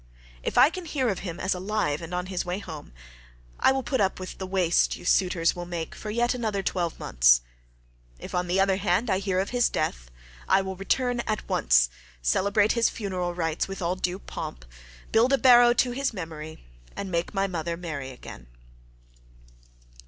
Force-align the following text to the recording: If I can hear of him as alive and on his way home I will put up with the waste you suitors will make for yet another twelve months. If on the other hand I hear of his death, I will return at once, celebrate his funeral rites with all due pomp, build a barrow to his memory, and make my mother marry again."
If 0.41 0.57
I 0.57 0.71
can 0.71 0.85
hear 0.85 1.09
of 1.09 1.19
him 1.19 1.39
as 1.39 1.53
alive 1.53 2.01
and 2.01 2.11
on 2.11 2.25
his 2.25 2.43
way 2.43 2.57
home 2.57 2.91
I 3.59 3.71
will 3.71 3.83
put 3.83 4.01
up 4.01 4.19
with 4.19 4.39
the 4.39 4.47
waste 4.47 4.95
you 4.95 5.05
suitors 5.05 5.55
will 5.55 5.67
make 5.67 5.93
for 5.93 6.09
yet 6.09 6.33
another 6.33 6.63
twelve 6.63 6.97
months. 6.99 7.41
If 8.17 8.33
on 8.33 8.47
the 8.47 8.59
other 8.59 8.77
hand 8.77 9.11
I 9.11 9.19
hear 9.19 9.39
of 9.39 9.51
his 9.51 9.69
death, 9.69 10.09
I 10.49 10.63
will 10.63 10.75
return 10.75 11.19
at 11.27 11.47
once, 11.47 11.87
celebrate 12.19 12.71
his 12.71 12.89
funeral 12.89 13.35
rites 13.35 13.67
with 13.67 13.79
all 13.79 13.95
due 13.95 14.17
pomp, 14.17 14.65
build 15.11 15.33
a 15.33 15.37
barrow 15.37 15.71
to 15.73 15.91
his 15.91 16.13
memory, 16.13 16.63
and 16.95 17.11
make 17.11 17.35
my 17.35 17.45
mother 17.45 17.77
marry 17.77 18.09
again." 18.09 18.47